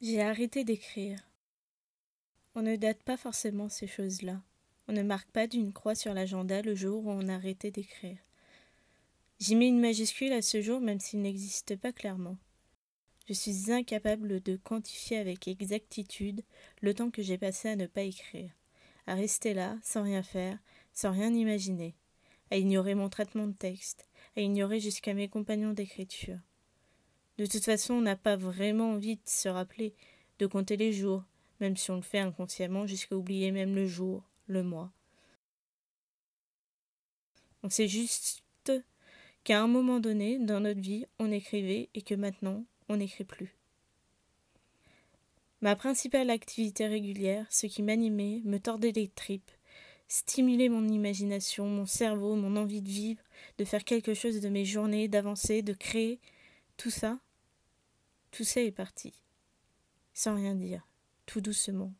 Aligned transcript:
J'ai 0.00 0.22
arrêté 0.22 0.62
d'écrire. 0.62 1.18
On 2.54 2.62
ne 2.62 2.76
date 2.76 3.02
pas 3.02 3.16
forcément 3.16 3.68
ces 3.68 3.88
choses-là. 3.88 4.40
On 4.86 4.92
ne 4.92 5.02
marque 5.02 5.28
pas 5.32 5.48
d'une 5.48 5.72
croix 5.72 5.96
sur 5.96 6.14
l'agenda 6.14 6.62
le 6.62 6.76
jour 6.76 7.04
où 7.04 7.10
on 7.10 7.28
a 7.28 7.34
arrêté 7.34 7.72
d'écrire. 7.72 8.18
J'y 9.40 9.56
mets 9.56 9.66
une 9.66 9.80
majuscule 9.80 10.32
à 10.32 10.40
ce 10.40 10.62
jour 10.62 10.80
même 10.80 11.00
s'il 11.00 11.20
n'existe 11.20 11.74
pas 11.74 11.90
clairement. 11.90 12.36
Je 13.26 13.32
suis 13.32 13.72
incapable 13.72 14.40
de 14.40 14.54
quantifier 14.54 15.18
avec 15.18 15.48
exactitude 15.48 16.44
le 16.80 16.94
temps 16.94 17.10
que 17.10 17.22
j'ai 17.22 17.36
passé 17.36 17.68
à 17.68 17.74
ne 17.74 17.86
pas 17.88 18.02
écrire, 18.02 18.52
à 19.08 19.16
rester 19.16 19.52
là, 19.52 19.78
sans 19.82 20.04
rien 20.04 20.22
faire, 20.22 20.60
sans 20.92 21.10
rien 21.10 21.34
imaginer, 21.34 21.96
à 22.52 22.56
ignorer 22.56 22.94
mon 22.94 23.08
traitement 23.08 23.48
de 23.48 23.52
texte, 23.52 24.06
à 24.36 24.42
ignorer 24.42 24.78
jusqu'à 24.78 25.12
mes 25.12 25.28
compagnons 25.28 25.72
d'écriture. 25.72 26.38
De 27.38 27.46
toute 27.46 27.64
façon, 27.64 27.94
on 27.94 28.00
n'a 28.00 28.16
pas 28.16 28.36
vraiment 28.36 28.92
envie 28.92 29.16
de 29.16 29.22
se 29.24 29.48
rappeler, 29.48 29.94
de 30.40 30.46
compter 30.46 30.76
les 30.76 30.92
jours, 30.92 31.22
même 31.60 31.76
si 31.76 31.90
on 31.92 31.96
le 31.96 32.02
fait 32.02 32.18
inconsciemment 32.18 32.86
jusqu'à 32.86 33.16
oublier 33.16 33.52
même 33.52 33.76
le 33.76 33.86
jour, 33.86 34.24
le 34.48 34.64
mois. 34.64 34.90
On 37.62 37.70
sait 37.70 37.88
juste 37.88 38.42
qu'à 39.44 39.62
un 39.62 39.68
moment 39.68 40.00
donné 40.00 40.38
dans 40.38 40.60
notre 40.60 40.80
vie, 40.80 41.06
on 41.18 41.30
écrivait 41.30 41.88
et 41.94 42.02
que 42.02 42.14
maintenant, 42.14 42.64
on 42.88 42.96
n'écrit 42.96 43.24
plus. 43.24 43.54
Ma 45.60 45.76
principale 45.76 46.30
activité 46.30 46.86
régulière, 46.86 47.46
ce 47.50 47.66
qui 47.66 47.82
m'animait, 47.82 48.42
me 48.44 48.58
tordait 48.58 48.92
les 48.92 49.08
tripes, 49.08 49.50
stimulait 50.06 50.68
mon 50.68 50.86
imagination, 50.88 51.66
mon 51.66 51.86
cerveau, 51.86 52.36
mon 52.36 52.56
envie 52.56 52.82
de 52.82 52.88
vivre, 52.88 53.22
de 53.58 53.64
faire 53.64 53.84
quelque 53.84 54.14
chose 54.14 54.40
de 54.40 54.48
mes 54.48 54.64
journées, 54.64 55.08
d'avancer, 55.08 55.62
de 55.62 55.72
créer, 55.72 56.20
tout 56.76 56.90
ça, 56.90 57.18
ça 58.32 58.60
est 58.60 58.72
parti, 58.72 59.12
sans 60.14 60.34
rien 60.36 60.54
dire, 60.54 60.86
tout 61.26 61.40
doucement, 61.40 61.92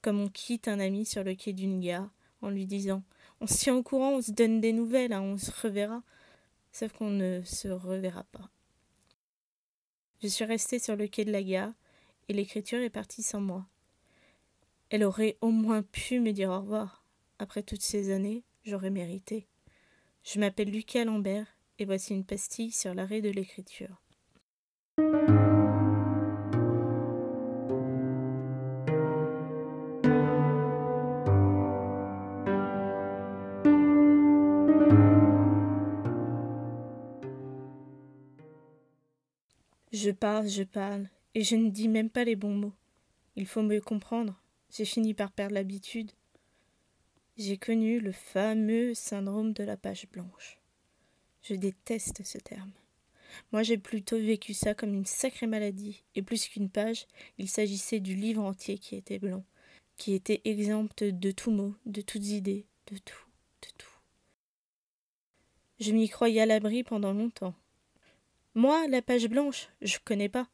comme 0.00 0.20
on 0.20 0.28
quitte 0.28 0.68
un 0.68 0.80
ami 0.80 1.04
sur 1.06 1.24
le 1.24 1.34
quai 1.34 1.52
d'une 1.52 1.80
gare 1.80 2.10
en 2.42 2.50
lui 2.50 2.66
disant 2.66 3.02
On 3.40 3.46
se 3.46 3.56
tient 3.56 3.76
au 3.76 3.82
courant, 3.82 4.14
on 4.14 4.22
se 4.22 4.32
donne 4.32 4.60
des 4.60 4.72
nouvelles, 4.72 5.12
hein, 5.12 5.22
on 5.22 5.38
se 5.38 5.50
reverra. 5.62 6.02
Sauf 6.72 6.92
qu'on 6.92 7.10
ne 7.10 7.42
se 7.44 7.68
reverra 7.68 8.24
pas. 8.24 8.50
Je 10.22 10.28
suis 10.28 10.44
restée 10.44 10.78
sur 10.78 10.96
le 10.96 11.06
quai 11.06 11.24
de 11.24 11.32
la 11.32 11.42
gare 11.42 11.72
et 12.28 12.32
l'écriture 12.32 12.80
est 12.80 12.90
partie 12.90 13.22
sans 13.22 13.40
moi. 13.40 13.66
Elle 14.90 15.04
aurait 15.04 15.36
au 15.40 15.50
moins 15.50 15.82
pu 15.82 16.20
me 16.20 16.32
dire 16.32 16.50
au 16.50 16.60
revoir. 16.60 17.04
Après 17.38 17.62
toutes 17.62 17.82
ces 17.82 18.10
années, 18.10 18.44
j'aurais 18.64 18.90
mérité. 18.90 19.46
Je 20.24 20.38
m'appelle 20.38 20.70
Lucas 20.70 21.04
Lambert 21.04 21.46
et 21.78 21.84
voici 21.84 22.14
une 22.14 22.24
pastille 22.24 22.70
sur 22.70 22.94
l'arrêt 22.94 23.20
de 23.20 23.30
l'écriture. 23.30 24.00
Je 39.92 40.10
parle, 40.10 40.48
je 40.48 40.62
parle, 40.64 41.06
et 41.34 41.44
je 41.44 41.54
ne 41.54 41.70
dis 41.70 41.86
même 41.86 42.10
pas 42.10 42.24
les 42.24 42.34
bons 42.34 42.54
mots. 42.54 42.72
Il 43.36 43.46
faut 43.46 43.62
me 43.62 43.78
comprendre. 43.78 44.34
J'ai 44.68 44.84
fini 44.84 45.14
par 45.14 45.30
perdre 45.30 45.54
l'habitude. 45.54 46.10
J'ai 47.36 47.56
connu 47.56 48.00
le 48.00 48.10
fameux 48.10 48.94
syndrome 48.94 49.52
de 49.52 49.62
la 49.62 49.76
page 49.76 50.08
blanche. 50.10 50.58
Je 51.42 51.54
déteste 51.54 52.24
ce 52.24 52.38
terme. 52.38 52.72
Moi, 53.52 53.62
j'ai 53.62 53.78
plutôt 53.78 54.18
vécu 54.18 54.54
ça 54.54 54.74
comme 54.74 54.94
une 54.94 55.06
sacrée 55.06 55.46
maladie, 55.46 56.02
et 56.14 56.22
plus 56.22 56.48
qu'une 56.48 56.70
page, 56.70 57.06
il 57.38 57.48
s'agissait 57.48 58.00
du 58.00 58.14
livre 58.14 58.42
entier 58.42 58.78
qui 58.78 58.96
était 58.96 59.18
blanc, 59.18 59.44
qui 59.96 60.14
était 60.14 60.42
exempt 60.44 61.04
de 61.04 61.30
tout 61.30 61.50
mot, 61.50 61.74
de 61.86 62.00
toutes 62.00 62.26
idées, 62.26 62.66
de 62.90 62.98
tout, 62.98 63.26
de 63.62 63.68
tout. 63.78 63.88
Je 65.80 65.92
m'y 65.92 66.08
croyais 66.08 66.40
à 66.40 66.46
l'abri 66.46 66.84
pendant 66.84 67.12
longtemps. 67.12 67.54
Moi, 68.54 68.86
la 68.88 69.02
page 69.02 69.28
blanche, 69.28 69.68
je 69.80 69.98
connais 70.04 70.28
pas. 70.28 70.46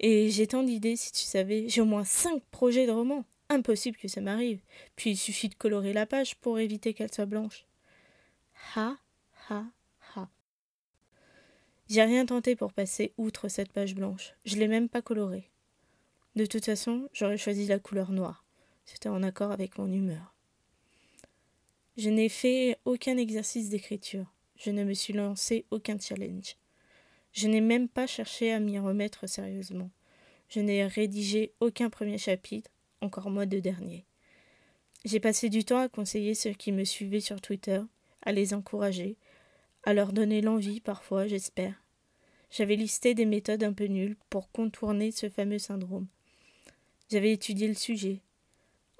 Et 0.00 0.30
j'ai 0.30 0.46
tant 0.46 0.62
d'idées, 0.62 0.96
si 0.96 1.12
tu 1.12 1.22
savais. 1.22 1.68
J'ai 1.68 1.80
au 1.80 1.84
moins 1.84 2.04
cinq 2.04 2.42
projets 2.50 2.86
de 2.86 2.92
romans. 2.92 3.24
Impossible 3.48 3.96
que 3.96 4.08
ça 4.08 4.20
m'arrive. 4.20 4.60
Puis 4.94 5.10
il 5.10 5.16
suffit 5.16 5.48
de 5.48 5.54
colorer 5.54 5.92
la 5.92 6.06
page 6.06 6.36
pour 6.36 6.58
éviter 6.58 6.94
qu'elle 6.94 7.12
soit 7.12 7.26
blanche. 7.26 7.66
Ha, 8.74 8.96
ha. 9.48 9.64
J'ai 11.88 12.02
rien 12.02 12.26
tenté 12.26 12.54
pour 12.54 12.72
passer 12.72 13.12
outre 13.16 13.48
cette 13.48 13.72
page 13.72 13.94
blanche. 13.94 14.34
Je 14.44 14.56
l'ai 14.56 14.68
même 14.68 14.90
pas 14.90 15.00
colorée. 15.00 15.48
De 16.36 16.44
toute 16.44 16.66
façon, 16.66 17.08
j'aurais 17.14 17.38
choisi 17.38 17.66
la 17.66 17.78
couleur 17.78 18.10
noire. 18.10 18.44
C'était 18.84 19.08
en 19.08 19.22
accord 19.22 19.52
avec 19.52 19.78
mon 19.78 19.90
humeur. 19.90 20.34
Je 21.96 22.10
n'ai 22.10 22.28
fait 22.28 22.78
aucun 22.84 23.16
exercice 23.16 23.70
d'écriture. 23.70 24.26
Je 24.56 24.70
ne 24.70 24.84
me 24.84 24.92
suis 24.92 25.14
lancé 25.14 25.64
aucun 25.70 25.98
challenge. 25.98 26.56
Je 27.32 27.48
n'ai 27.48 27.60
même 27.60 27.88
pas 27.88 28.06
cherché 28.06 28.52
à 28.52 28.60
m'y 28.60 28.78
remettre 28.78 29.26
sérieusement. 29.26 29.90
Je 30.48 30.60
n'ai 30.60 30.86
rédigé 30.86 31.52
aucun 31.60 31.88
premier 31.88 32.18
chapitre, 32.18 32.70
encore 33.00 33.30
moins 33.30 33.46
de 33.46 33.60
dernier. 33.60 34.04
J'ai 35.04 35.20
passé 35.20 35.48
du 35.48 35.64
temps 35.64 35.80
à 35.80 35.88
conseiller 35.88 36.34
ceux 36.34 36.52
qui 36.52 36.72
me 36.72 36.84
suivaient 36.84 37.20
sur 37.20 37.40
Twitter, 37.40 37.80
à 38.22 38.32
les 38.32 38.52
encourager, 38.52 39.16
à 39.88 39.94
leur 39.94 40.12
donner 40.12 40.42
l'envie 40.42 40.80
parfois, 40.80 41.26
j'espère. 41.26 41.72
J'avais 42.50 42.76
listé 42.76 43.14
des 43.14 43.24
méthodes 43.24 43.64
un 43.64 43.72
peu 43.72 43.86
nulles 43.86 44.18
pour 44.28 44.52
contourner 44.52 45.12
ce 45.12 45.30
fameux 45.30 45.58
syndrome. 45.58 46.06
J'avais 47.10 47.32
étudié 47.32 47.66
le 47.66 47.72
sujet. 47.72 48.20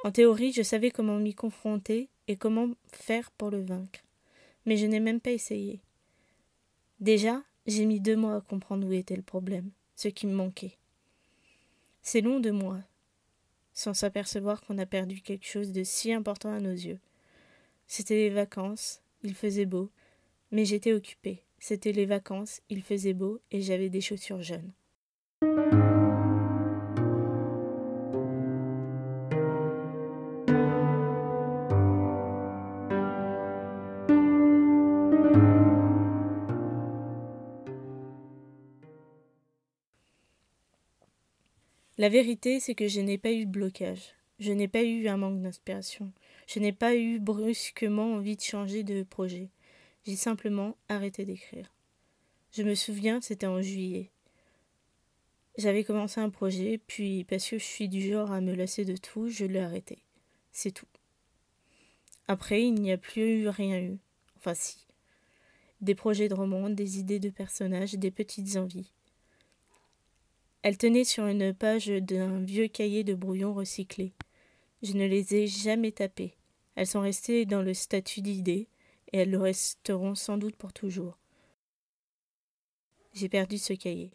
En 0.03 0.13
théorie, 0.13 0.51
je 0.51 0.63
savais 0.63 0.91
comment 0.91 1.19
m'y 1.19 1.35
confronter 1.35 2.09
et 2.27 2.37
comment 2.37 2.71
faire 2.91 3.31
pour 3.33 3.51
le 3.51 3.61
vaincre. 3.61 4.01
Mais 4.65 4.79
je 4.79 4.87
n'ai 4.87 4.99
même 4.99 5.21
pas 5.21 5.33
essayé. 5.33 5.83
Déjà, 7.01 7.43
j'ai 7.67 7.85
mis 7.85 8.01
deux 8.01 8.17
mois 8.17 8.37
à 8.37 8.41
comprendre 8.41 8.89
où 8.89 8.93
était 8.95 9.15
le 9.15 9.21
problème, 9.21 9.71
ce 9.95 10.09
qui 10.09 10.27
me 10.27 10.33
manquait. 10.33 10.79
C'est 12.01 12.23
long 12.23 12.41
de 12.41 12.51
mois, 12.51 12.81
sans 13.75 13.93
s'apercevoir 13.93 14.63
qu'on 14.63 14.79
a 14.79 14.87
perdu 14.87 15.21
quelque 15.21 15.47
chose 15.47 15.71
de 15.71 15.85
si 15.85 16.15
important 16.15 16.51
à 16.51 16.61
nos 16.61 16.73
yeux. 16.73 16.99
C'était 17.87 18.17
les 18.17 18.31
vacances, 18.31 19.03
il 19.23 19.35
faisait 19.35 19.67
beau, 19.67 19.91
mais 20.51 20.65
j'étais 20.65 20.93
occupée. 20.93 21.43
C'était 21.59 21.93
les 21.93 22.07
vacances, 22.07 22.61
il 22.69 22.83
faisait 22.83 23.15
beau 23.15 23.41
et 23.51 23.61
j'avais 23.61 23.89
des 23.89 24.01
chaussures 24.01 24.43
jaunes. 24.43 24.73
La 42.01 42.09
vérité, 42.09 42.61
c'est 42.61 42.77
que 42.77 42.87
je 42.87 43.01
n'ai 43.01 43.19
pas 43.19 43.33
eu 43.33 43.45
de 43.45 43.51
blocage. 43.51 44.15
Je 44.39 44.53
n'ai 44.53 44.69
pas 44.69 44.85
eu 44.85 45.09
un 45.09 45.17
manque 45.17 45.43
d'inspiration. 45.43 46.13
Je 46.47 46.61
n'ai 46.61 46.73
pas 46.73 46.95
eu 46.95 47.19
brusquement 47.19 48.15
envie 48.15 48.37
de 48.37 48.41
changer 48.41 48.85
de 48.85 49.03
projet. 49.03 49.51
J'ai 50.09 50.17
simplement 50.17 50.75
arrêté 50.89 51.27
d'écrire. 51.27 51.71
Je 52.53 52.63
me 52.63 52.75
souviens, 52.75 53.21
c'était 53.21 53.47
en 53.47 53.61
juillet. 53.61 54.11
J'avais 55.59 55.85
commencé 55.85 56.19
un 56.19 56.31
projet, 56.31 56.81
puis 56.87 57.25
parce 57.25 57.47
que 57.47 57.59
je 57.59 57.65
suis 57.65 57.91
du 57.91 58.01
genre 58.01 58.33
à 58.33 58.41
me 58.41 58.55
lasser 58.55 58.87
de 58.87 58.97
tout, 58.97 59.29
je 59.29 59.45
l'ai 59.45 59.61
arrêté. 59.61 59.99
C'est 60.51 60.71
tout. 60.71 60.87
Après, 62.27 62.63
il 62.63 62.73
n'y 62.73 62.91
a 62.91 62.97
plus 62.97 63.43
eu 63.43 63.49
rien 63.51 63.83
eu. 63.83 63.99
Enfin 64.39 64.55
si. 64.55 64.87
Des 65.83 65.95
projets 65.95 66.31
de 66.31 66.35
romans, 66.35 66.71
des 66.71 66.99
idées 66.99 67.21
de 67.21 67.29
personnages, 67.29 67.93
des 67.93 68.11
petites 68.11 68.57
envies. 68.57 68.91
Elle 70.63 70.79
tenait 70.79 71.05
sur 71.05 71.27
une 71.27 71.53
page 71.53 71.89
d'un 71.89 72.41
vieux 72.41 72.69
cahier 72.69 73.05
de 73.05 73.13
brouillon 73.13 73.53
recyclé. 73.53 74.15
Je 74.83 74.95
ne 74.95 75.05
les 75.05 75.35
ai 75.35 75.47
jamais 75.47 75.93
tapées. 75.93 76.33
Elles 76.77 76.87
sont 76.87 77.03
restées 77.03 77.45
dans 77.45 77.61
le 77.61 77.75
statut 77.75 78.23
d'idées, 78.23 78.69
et 79.13 79.19
elles 79.19 79.31
le 79.31 79.39
resteront 79.39 80.15
sans 80.15 80.39
doute 80.39 80.57
pour 80.57 80.73
toujours. 80.73 81.19
J'ai 83.15 83.29
perdu 83.29 83.59
ce 83.59 83.73
cahier. 83.73 84.13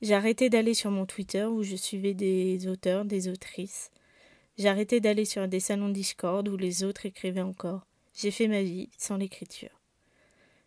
J'ai 0.00 0.14
arrêté 0.14 0.50
d'aller 0.50 0.74
sur 0.74 0.90
mon 0.90 1.06
Twitter 1.06 1.44
où 1.44 1.62
je 1.62 1.76
suivais 1.76 2.14
des 2.14 2.68
auteurs, 2.68 3.04
des 3.04 3.28
autrices. 3.28 3.90
J'ai 4.58 4.68
arrêté 4.68 5.00
d'aller 5.00 5.24
sur 5.24 5.48
des 5.48 5.60
salons 5.60 5.88
Discord 5.88 6.46
où 6.48 6.56
les 6.56 6.84
autres 6.84 7.06
écrivaient 7.06 7.40
encore. 7.40 7.86
J'ai 8.14 8.30
fait 8.30 8.48
ma 8.48 8.62
vie 8.62 8.90
sans 8.98 9.16
l'écriture. 9.16 9.80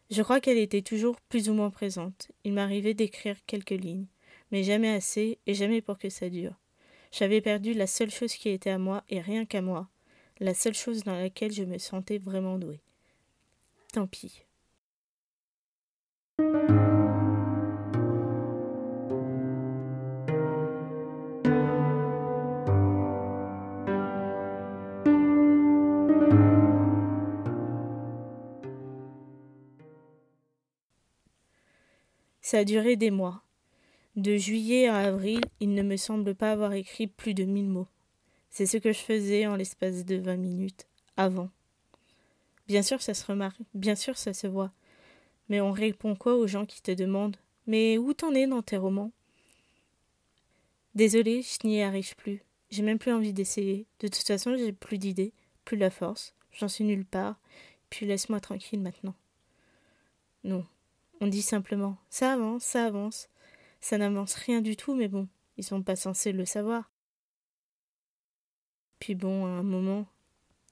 Je 0.10 0.22
crois 0.22 0.40
qu'elle 0.40 0.58
était 0.58 0.82
toujours 0.82 1.20
plus 1.22 1.50
ou 1.50 1.54
moins 1.54 1.70
présente. 1.70 2.32
Il 2.44 2.54
m'arrivait 2.54 2.94
d'écrire 2.94 3.38
quelques 3.46 3.72
lignes, 3.72 4.08
mais 4.52 4.64
jamais 4.64 4.90
assez 4.90 5.40
et 5.46 5.54
jamais 5.54 5.82
pour 5.82 5.98
que 5.98 6.10
ça 6.10 6.30
dure. 6.30 6.56
J'avais 7.12 7.42
perdu 7.42 7.74
la 7.74 7.88
seule 7.88 8.12
chose 8.12 8.34
qui 8.34 8.50
était 8.50 8.70
à 8.70 8.78
moi 8.78 9.04
et 9.10 9.22
rien 9.22 9.46
qu'à 9.46 9.62
moi, 9.62 9.90
la 10.40 10.54
seule 10.54 10.74
chose 10.74 11.04
dans 11.04 11.18
laquelle 11.18 11.52
je 11.52 11.64
me 11.64 11.78
sentais 11.78 12.18
vraiment 12.18 12.58
douée. 12.58 12.82
Tant 13.94 14.08
pis. 14.08 14.44
Ça 32.42 32.60
a 32.60 32.64
duré 32.64 32.96
des 32.96 33.12
mois. 33.12 33.44
De 34.16 34.38
juillet 34.38 34.88
à 34.88 34.96
avril, 35.00 35.42
il 35.60 35.74
ne 35.74 35.84
me 35.84 35.98
semble 35.98 36.34
pas 36.34 36.54
avoir 36.54 36.72
écrit 36.72 37.08
plus 37.08 37.34
de 37.34 37.44
mille 37.44 37.68
mots. 37.68 37.90
C'est 38.50 38.66
ce 38.66 38.78
que 38.78 38.92
je 38.92 39.00
faisais 39.00 39.46
en 39.48 39.56
l'espace 39.56 40.06
de 40.06 40.16
vingt 40.16 40.38
minutes, 40.38 40.88
avant. 41.16 41.50
Bien 42.68 42.82
sûr, 42.82 43.02
ça 43.02 43.14
se 43.14 43.26
remarque, 43.26 43.60
bien 43.74 43.96
sûr, 43.96 44.18
ça 44.18 44.34
se 44.34 44.48
voit. 44.48 44.72
Mais 45.50 45.62
on 45.62 45.72
répond 45.72 46.16
quoi 46.16 46.36
aux 46.36 46.48
gens 46.48 46.66
qui 46.66 46.82
te 46.82 46.92
demandent? 46.92 47.38
Mais 47.66 47.98
où 47.98 48.14
t'en 48.14 48.34
es 48.34 48.48
dans 48.48 48.62
tes 48.62 48.78
romans? 48.78 49.12
Désolée, 50.96 51.42
je 51.42 51.68
n'y 51.68 51.82
arrive 51.82 52.16
plus. 52.16 52.44
J'ai 52.70 52.84
même 52.84 53.00
plus 53.00 53.14
envie 53.14 53.34
d'essayer. 53.34 53.86
De 54.00 54.08
toute 54.08 54.28
façon, 54.28 54.56
j'ai 54.58 54.74
plus 54.74 54.98
d'idées, 54.98 55.34
plus 55.64 55.78
la 55.78 55.90
force. 55.90 56.34
J'en 56.52 56.68
suis 56.68 56.84
nulle 56.84 57.06
part. 57.06 57.40
Puis 57.90 58.06
laisse-moi 58.06 58.40
tranquille 58.40 58.82
maintenant. 58.82 59.16
Non. 60.44 60.66
On 61.22 61.28
dit 61.28 61.42
simplement 61.42 61.98
ça 62.10 62.34
avance, 62.34 62.64
ça 62.64 62.86
avance. 62.86 63.30
Ça 63.80 63.98
n'avance 63.98 64.34
rien 64.34 64.62
du 64.62 64.76
tout, 64.76 64.96
mais 64.96 65.08
bon, 65.08 65.28
ils 65.58 65.64
sont 65.64 65.84
pas 65.84 65.96
censés 65.96 66.32
le 66.32 66.46
savoir. 66.46 66.92
Puis 69.08 69.16
bon, 69.16 69.46
à 69.46 69.52
un 69.52 69.64
moment, 69.64 70.06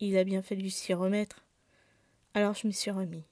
il 0.02 0.18
a 0.18 0.26
bien 0.26 0.42
fallu 0.42 0.70
s'y 0.70 0.94
remettre. 0.94 1.46
Alors 2.34 2.54
je 2.54 2.68
me 2.68 2.74
suis 2.74 2.92
remis. 2.92 3.24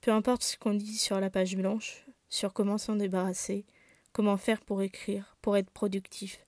Peu 0.00 0.12
importe 0.12 0.44
ce 0.44 0.56
qu'on 0.56 0.74
dit 0.74 0.96
sur 0.96 1.18
la 1.18 1.30
page 1.30 1.56
blanche, 1.56 2.06
sur 2.28 2.52
comment 2.52 2.78
s'en 2.78 2.94
débarrasser, 2.94 3.66
comment 4.12 4.36
faire 4.36 4.60
pour 4.60 4.82
écrire, 4.82 5.36
pour 5.42 5.56
être 5.56 5.70
productif. 5.70 6.47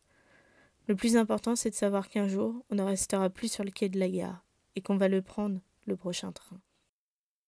Le 0.91 0.97
plus 0.97 1.17
important, 1.17 1.55
c'est 1.55 1.71
de 1.71 1.77
savoir 1.77 2.09
qu'un 2.09 2.27
jour, 2.27 2.65
on 2.69 2.75
ne 2.75 2.83
restera 2.83 3.31
plus 3.31 3.47
sur 3.47 3.63
le 3.63 3.71
quai 3.71 3.89
de 3.89 4.01
la 4.01 4.09
gare 4.09 4.45
et 4.75 4.81
qu'on 4.81 4.97
va 4.97 5.07
le 5.07 5.23
prendre, 5.23 5.61
le 5.87 5.95
prochain 5.95 6.33
train. 6.33 6.61